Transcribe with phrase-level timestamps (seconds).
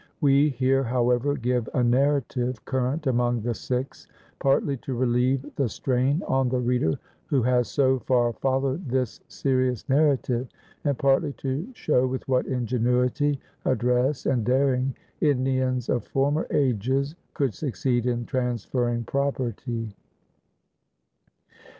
[0.19, 4.07] We here, however, give a narrative current among the Sikhs
[4.39, 9.87] partly to relieve the strain on the reader who has so far followed this serious
[9.87, 10.47] narrative,
[10.83, 17.53] and partly to show with what ingenuity, address, and daring Indians of former ages could
[17.53, 19.93] succeed in transferring property.